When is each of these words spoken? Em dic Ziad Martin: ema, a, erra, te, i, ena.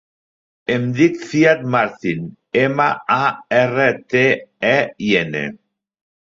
Em 0.75 0.87
dic 0.99 1.19
Ziad 1.33 1.61
Martin: 1.75 2.25
ema, 2.63 2.89
a, 3.19 3.29
erra, 3.61 3.87
te, 4.17 4.27
i, 4.75 5.15
ena. 5.25 5.49